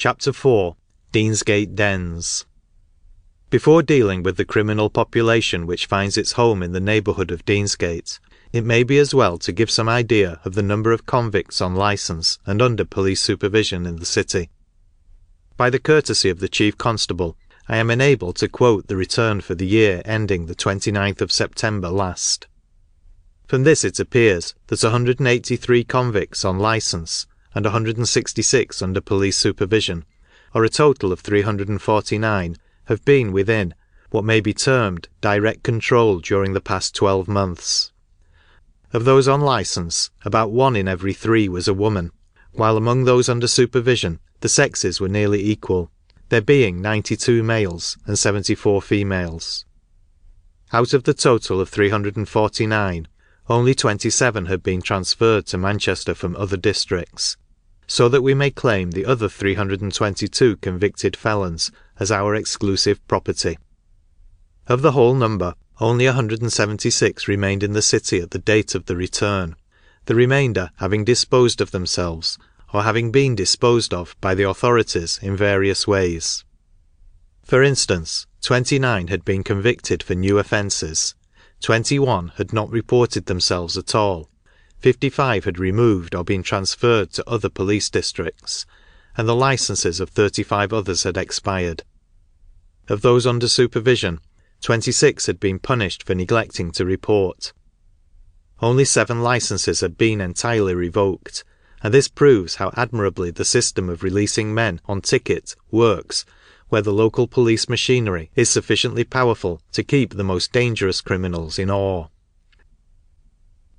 [0.00, 0.76] Chapter 4
[1.12, 2.46] Deansgate Dens
[3.50, 8.18] Before dealing with the criminal population which finds its home in the neighbourhood of Deansgate,
[8.50, 11.74] it may be as well to give some idea of the number of convicts on
[11.74, 14.48] licence and under police supervision in the city.
[15.58, 17.36] By the courtesy of the Chief Constable,
[17.68, 21.90] I am enabled to quote the return for the year ending the 29th of September
[21.90, 22.46] last.
[23.46, 30.04] From this it appears that 183 convicts on licence and 166 under police supervision,
[30.54, 33.74] or a total of 349, have been within
[34.10, 37.92] what may be termed direct control during the past 12 months.
[38.92, 42.10] Of those on licence, about one in every three was a woman,
[42.52, 45.90] while among those under supervision the sexes were nearly equal,
[46.28, 49.64] there being 92 males and 74 females.
[50.72, 53.08] Out of the total of 349,
[53.48, 57.36] only 27 had been transferred to Manchester from other districts,
[57.90, 63.58] so that we may claim the other 322 convicted felons as our exclusive property.
[64.68, 68.94] Of the whole number, only 176 remained in the city at the date of the
[68.94, 69.56] return,
[70.04, 72.38] the remainder having disposed of themselves,
[72.72, 76.44] or having been disposed of by the authorities in various ways.
[77.42, 81.16] For instance, 29 had been convicted for new offences,
[81.60, 84.30] 21 had not reported themselves at all,
[84.80, 88.64] 55 had removed or been transferred to other police districts,
[89.14, 91.84] and the licenses of 35 others had expired.
[92.88, 94.20] Of those under supervision,
[94.62, 97.52] 26 had been punished for neglecting to report.
[98.62, 101.44] Only seven licenses had been entirely revoked,
[101.82, 106.24] and this proves how admirably the system of releasing men on ticket works
[106.70, 111.70] where the local police machinery is sufficiently powerful to keep the most dangerous criminals in
[111.70, 112.06] awe.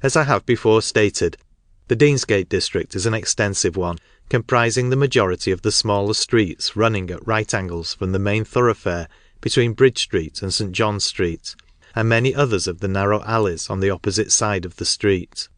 [0.00, 1.36] As I have before stated,
[1.88, 7.10] the Deansgate district is an extensive one, comprising the majority of the smaller streets running
[7.10, 9.08] at right angles from the main thoroughfare
[9.40, 11.56] between Bridge Street and St John Street,
[11.96, 15.48] and many others of the narrow alleys on the opposite side of the street.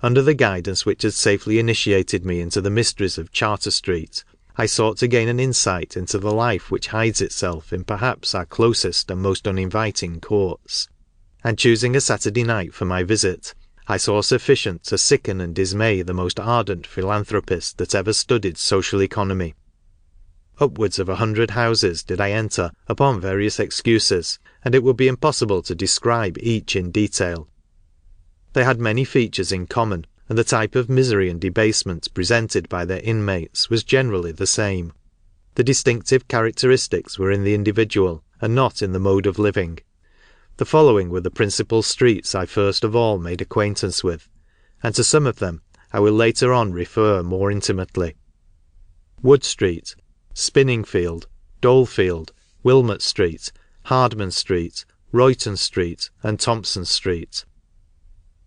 [0.00, 4.24] Under the guidance which had safely initiated me into the mysteries of Charter Street,
[4.56, 8.46] I sought to gain an insight into the life which hides itself in perhaps our
[8.46, 10.88] closest and most uninviting courts
[11.44, 13.54] and choosing a Saturday night for my visit,
[13.86, 19.02] I saw sufficient to sicken and dismay the most ardent philanthropist that ever studied social
[19.02, 19.54] economy.
[20.58, 25.06] Upwards of a hundred houses did I enter upon various excuses, and it would be
[25.06, 27.46] impossible to describe each in detail.
[28.54, 32.86] They had many features in common, and the type of misery and debasement presented by
[32.86, 34.94] their inmates was generally the same.
[35.56, 39.80] The distinctive characteristics were in the individual, and not in the mode of living.
[40.56, 44.28] The following were the principal streets I first of all made acquaintance with,
[44.84, 48.14] and to some of them I will later on refer more intimately.
[49.20, 49.96] Wood Street,
[50.32, 51.26] Spinningfield,
[51.60, 52.32] Dolefield,
[52.62, 53.50] Wilmot Street,
[53.86, 57.44] Hardman Street, Royton Street, and Thompson Street.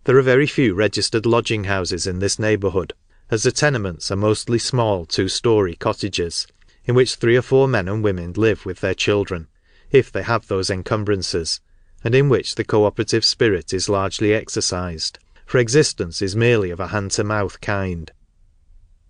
[0.04, 2.94] There are very few registered lodging houses in this neighbourhood,
[3.30, 6.46] as the tenements are mostly small two storey cottages,
[6.86, 9.46] in which three or four men and women live with their children,
[9.90, 11.60] if they have those encumbrances,
[12.04, 16.88] and in which the cooperative spirit is largely exercised, for existence is merely of a
[16.88, 18.12] hand to mouth kind.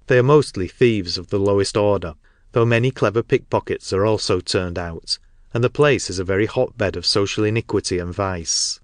[0.07, 2.15] They are mostly thieves of the lowest order,
[2.53, 5.19] though many clever pickpockets are also turned out,
[5.53, 8.81] and the place is a very hotbed of social iniquity and vice.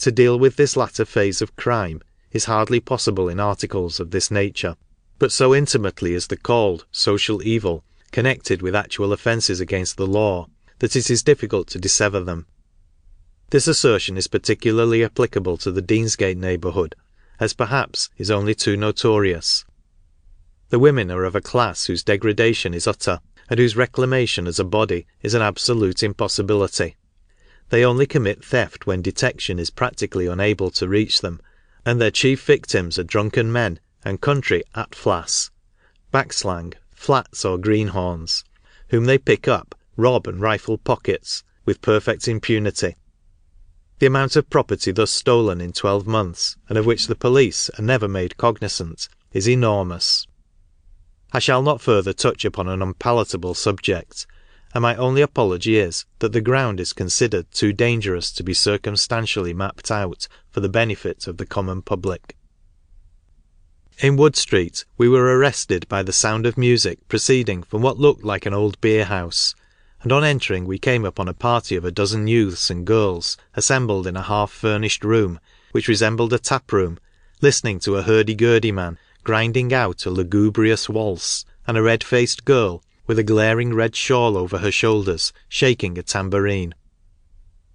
[0.00, 2.02] To deal with this latter phase of crime
[2.32, 4.76] is hardly possible in articles of this nature,
[5.18, 10.48] but so intimately is the called social evil connected with actual offences against the law
[10.80, 12.46] that it is difficult to dissever them.
[13.50, 16.94] This assertion is particularly applicable to the Deansgate neighbourhood,
[17.40, 19.64] as perhaps is only too notorious.
[20.68, 24.64] The women are of a class whose degradation is utter, and whose reclamation as a
[24.64, 26.96] body is an absolute impossibility.
[27.70, 31.40] They only commit theft when detection is practically unable to reach them,
[31.84, 35.50] and their chief victims are drunken men and country at atflas,
[36.12, 38.44] backslang, flats or greenhorns,
[38.90, 42.94] whom they pick up, rob and rifle pockets, with perfect impunity.
[44.00, 47.82] The amount of property thus stolen in twelve months, and of which the police are
[47.82, 50.26] never made cognisant, is enormous.
[51.34, 54.26] I shall not further touch upon an unpalatable subject,
[54.72, 59.52] and my only apology is that the ground is considered too dangerous to be circumstantially
[59.52, 62.38] mapped out for the benefit of the common public.
[63.98, 68.24] In Wood Street we were arrested by the sound of music proceeding from what looked
[68.24, 69.54] like an old beer house,
[70.02, 74.06] and on entering we came upon a party of a dozen youths and girls assembled
[74.06, 75.38] in a half furnished room,
[75.72, 76.98] which resembled a tap room,
[77.40, 82.44] listening to a hurdy gurdy man grinding out a lugubrious waltz, and a red faced
[82.44, 86.74] girl, with a glaring red shawl over her shoulders, shaking a tambourine.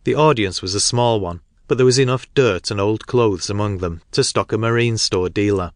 [0.03, 3.79] The audience was a small one, but there was enough dirt and old clothes among
[3.79, 5.71] them to stock a marine store dealer.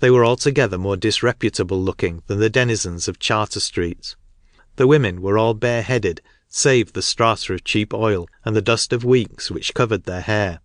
[0.00, 4.16] They were altogether more disreputable looking than the denizens of Charter Street.
[4.76, 9.04] The women were all bareheaded, save the strata of cheap oil and the dust of
[9.04, 10.60] weeks which covered their hair,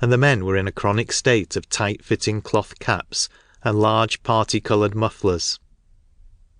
[0.00, 3.28] and the men were in a chronic state of tight fitting cloth caps
[3.64, 5.58] and large party coloured mufflers.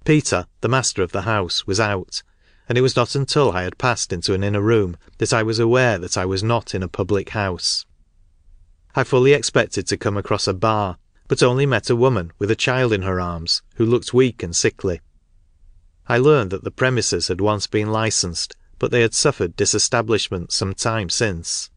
[0.04, 2.22] Peter, the master of the house, was out,
[2.68, 5.58] and it was not until I had passed into an inner room that I was
[5.58, 7.84] aware that I was not in a public house.
[8.94, 10.96] I fully expected to come across a bar,
[11.28, 14.56] but only met a woman with a child in her arms who looked weak and
[14.56, 15.00] sickly.
[16.08, 20.74] I learned that the premises had once been licensed, but they had suffered disestablishment some
[20.74, 21.70] time since.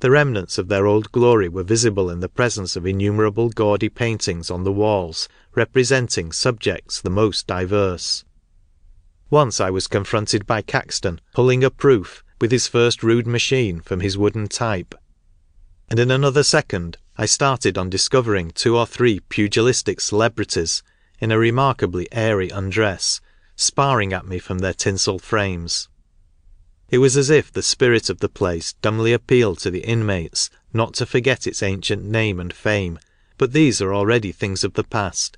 [0.00, 4.50] The remnants of their old glory were visible in the presence of innumerable gaudy paintings
[4.50, 8.24] on the walls representing subjects the most diverse.
[9.30, 14.00] Once I was confronted by Caxton pulling a proof with his first rude machine from
[14.00, 14.94] his wooden type.
[15.88, 20.82] And in another second I started on discovering two or three pugilistic celebrities
[21.22, 23.20] in a remarkably airy undress,
[23.54, 25.88] sparring at me from their tinsel frames.
[26.90, 30.94] It was as if the spirit of the place dumbly appealed to the inmates not
[30.94, 32.98] to forget its ancient name and fame,
[33.38, 35.36] but these are already things of the past,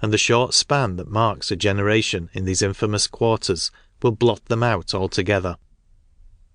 [0.00, 3.70] and the short span that marks a generation in these infamous quarters
[4.02, 5.56] will blot them out altogether.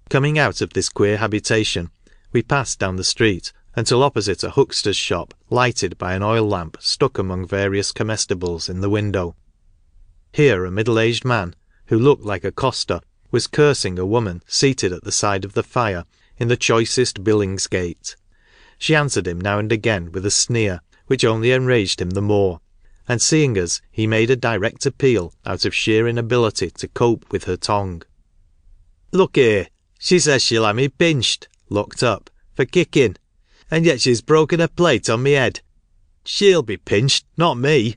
[0.10, 1.90] Coming out of this queer habitation,
[2.34, 6.76] we passed down the street until opposite a huckster's shop lighted by an oil lamp
[6.80, 9.36] stuck among various comestibles in the window.
[10.34, 14.92] Here a middle aged man, who looked like a coster, was cursing a woman seated
[14.92, 16.06] at the side of the fire
[16.40, 18.16] in the choicest Billingsgate.
[18.80, 22.62] She answered him now and again with a sneer, which only enraged him the more,
[23.08, 27.44] and seeing us, he made a direct appeal out of sheer inability to cope with
[27.44, 28.02] her tongue.
[29.12, 29.68] Look here,
[30.00, 33.18] she says she'll ha' me pinched (locked up) for kicking,
[33.70, 35.62] and yet she's broken a plate on me head.
[36.24, 37.96] She'll be pinched, not me.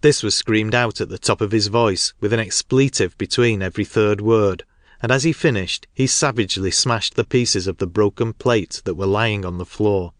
[0.00, 3.84] This was screamed out at the top of his voice, with an expletive between every
[3.84, 4.64] third word,
[5.00, 9.06] and as he finished he savagely smashed the pieces of the broken plate that were
[9.06, 10.12] lying on the floor.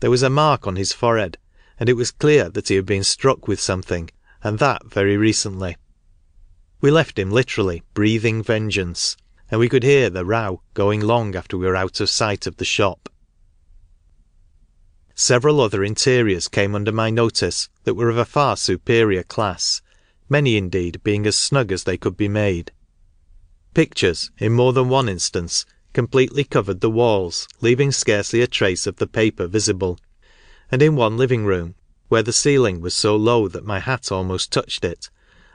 [0.00, 1.38] There was a mark on his forehead,
[1.78, 4.10] and it was clear that he had been struck with something,
[4.42, 5.76] and that very recently.
[6.80, 9.16] We left him literally breathing vengeance,
[9.50, 12.56] and we could hear the row going long after we were out of sight of
[12.56, 13.08] the shop.
[15.14, 19.82] Several other interiors came under my notice that were of a far superior class,
[20.28, 22.72] many indeed being as snug as they could be made.
[23.74, 28.96] Pictures, in more than one instance, completely covered the walls, leaving scarcely a trace of
[28.96, 29.98] the paper visible,
[30.70, 31.74] and in one living room,
[32.08, 35.10] where the ceiling was so low that my hat almost touched it,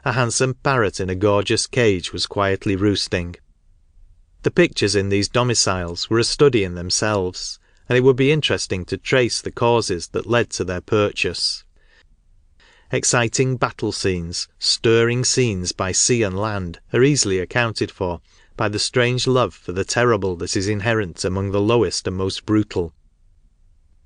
[0.05, 3.35] a handsome parrot in a gorgeous cage was quietly roosting.
[4.43, 7.59] The pictures in these domiciles were a study in themselves,
[7.89, 11.63] and it would be interesting to trace the causes that led to their purchase.
[12.91, 18.21] Exciting battle scenes, stirring scenes by sea and land, are easily accounted for
[18.55, 22.45] by the strange love for the terrible that is inherent among the lowest and most
[22.45, 22.93] brutal.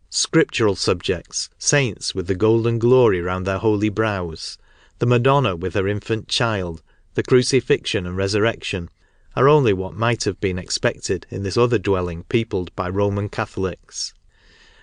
[0.09, 4.57] Scriptural subjects, saints with the golden glory round their holy brows,
[4.99, 8.89] the Madonna with her infant child, the crucifixion and resurrection,
[9.35, 14.13] are only what might have been expected in this other dwelling peopled by Roman Catholics.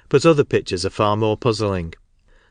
[0.08, 1.94] But other pictures are far more puzzling.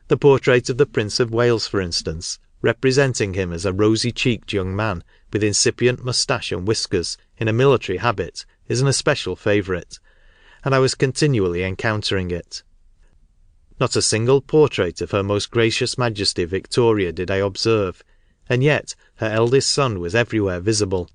[0.06, 4.52] The portrait of the Prince of Wales, for instance, representing him as a rosy cheeked
[4.52, 5.02] young man
[5.32, 9.98] with incipient moustache and whiskers in a military habit, is an especial favourite,
[10.64, 12.62] and I was continually encountering it.
[13.80, 18.02] Not a single portrait of Her Most Gracious Majesty Victoria did I observe,
[18.48, 21.08] and yet her eldest son was everywhere visible.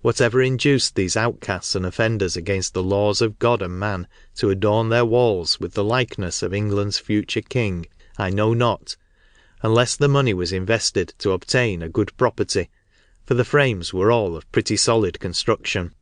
[0.00, 4.90] Whatever induced these outcasts and offenders against the laws of God and man to adorn
[4.90, 7.86] their walls with the likeness of England's future king,
[8.16, 8.96] I know not,
[9.60, 12.70] unless the money was invested to obtain a good property,
[13.24, 15.92] for the frames were all of pretty solid construction.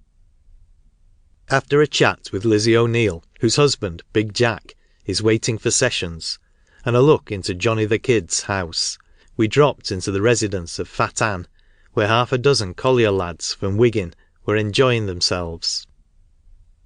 [1.48, 4.74] After a chat with Lizzie O'Neill, whose husband, Big Jack,
[5.06, 6.38] is waiting for sessions,
[6.84, 8.98] and a look into Johnny the Kid's house,
[9.38, 11.48] we dropped into the residence of Fat Ann,
[11.96, 14.12] where half a dozen collier lads from Wigan
[14.44, 15.86] were enjoying themselves.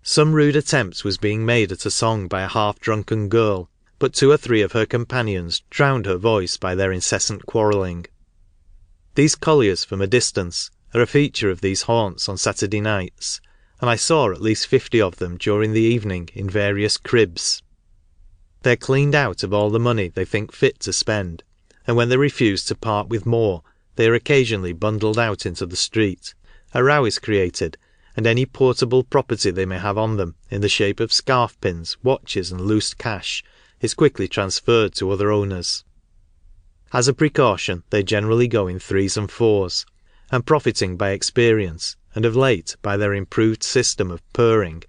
[0.05, 4.15] Some rude attempt was being made at a song by a half drunken girl, but
[4.15, 8.07] two or three of her companions drowned her voice by their incessant quarrelling.
[9.17, 13.41] These colliers from a distance are a feature of these haunts on Saturday nights,
[13.81, 17.65] and I saw at least fifty of them during the evening in various cribs.
[18.63, 21.43] They are cleaned out of all the money they think fit to spend,
[21.85, 23.65] and when they refuse to part with more,
[23.97, 26.35] they are occasionally bundled out into the street,
[26.73, 27.77] a row is created,
[28.17, 31.97] and any portable property they may have on them, in the shape of scarf pins,
[32.03, 33.43] watches, and loose cash,
[33.81, 35.85] is quickly transferred to other owners.
[36.93, 39.87] As a precaution, they generally go in threes and fours,
[40.31, 44.83] and profiting by experience, and of late by their improved system of purring,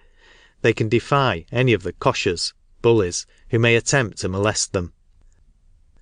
[0.62, 4.94] they can defy any of the coshers (bullies) who may attempt to molest them.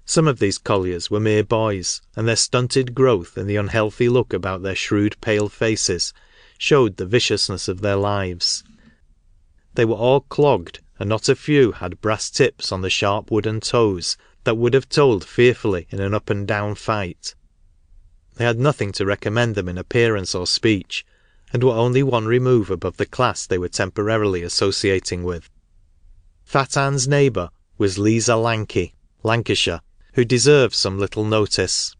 [0.09, 4.33] Some of these colliers were mere boys, and their stunted growth and the unhealthy look
[4.33, 6.15] about their shrewd pale faces
[6.57, 8.63] showed the viciousness of their lives.
[9.75, 13.59] They were all clogged, and not a few had brass tips on the sharp wooden
[13.59, 17.35] toes that would have told fearfully in an up and down fight.
[18.37, 21.05] They had nothing to recommend them in appearance or speech,
[21.53, 25.51] and were only one remove above the class they were temporarily associating with.
[26.45, 29.81] Fat Ann's neighbour was Liza Lanky, Lancashire,
[30.13, 31.95] who deserves some little notice.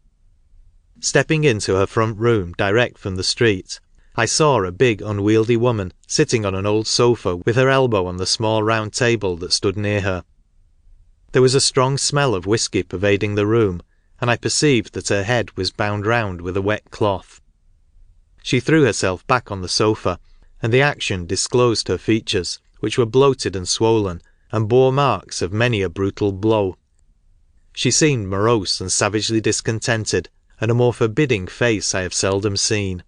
[1.00, 3.80] Stepping into her front room direct from the street,
[4.16, 8.16] I saw a big unwieldy woman sitting on an old sofa with her elbow on
[8.16, 10.24] the small round table that stood near her.
[11.32, 13.82] There was a strong smell of whisky pervading the room,
[14.20, 17.40] and I perceived that her head was bound round with a wet cloth.
[18.42, 20.18] She threw herself back on the sofa,
[20.60, 25.52] and the action disclosed her features, which were bloated and swollen, and bore marks of
[25.52, 26.76] many a brutal blow.
[27.72, 30.28] She seemed morose and savagely discontented,
[30.60, 33.04] and a more forbidding face I have seldom seen.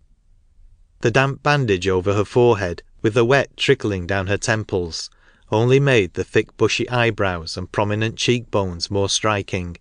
[1.00, 5.10] The damp bandage over her forehead, with the wet trickling down her temples,
[5.50, 9.76] only made the thick bushy eyebrows and prominent cheek bones more striking,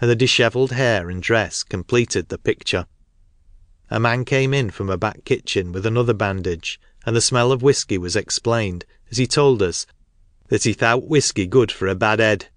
[0.00, 2.86] and the dishevelled hair and dress completed the picture.
[3.90, 7.62] A man came in from a back kitchen with another bandage, and the smell of
[7.62, 9.86] whisky was explained as he told us
[10.48, 12.48] that he thowt whisky good for a bad head.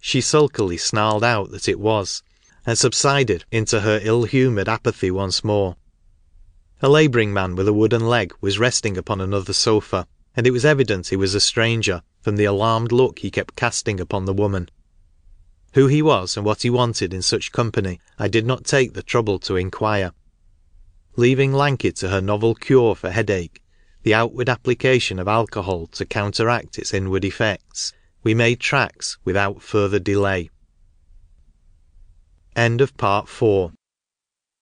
[0.00, 2.22] She sulkily snarled out that it was,
[2.64, 5.76] and subsided into her ill humoured apathy once more.
[6.80, 10.64] A labouring man with a wooden leg was resting upon another sofa, and it was
[10.64, 14.68] evident he was a stranger from the alarmed look he kept casting upon the woman.
[15.74, 19.02] Who he was and what he wanted in such company I did not take the
[19.02, 20.12] trouble to inquire.
[21.16, 23.62] Leaving Lanky to her novel cure for headache,
[24.04, 29.98] the outward application of alcohol to counteract its inward effects, we made tracks without further
[29.98, 30.50] delay.